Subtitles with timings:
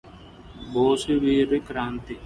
[0.73, 2.15] బోసు వీరుని క్రాంతి